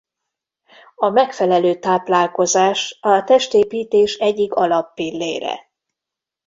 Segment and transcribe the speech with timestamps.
[0.95, 5.59] A megfelelő táplálkozás a testépítés egyik alappillére.